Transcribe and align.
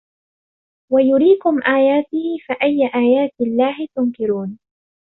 وَيُريكُم 0.93 1.59
آياتِهِ 1.67 2.37
فَأَيَّ 2.47 2.91
آياتِ 3.03 3.33
اللَّهِ 3.41 3.87
تُنكِرونَ 3.95 4.59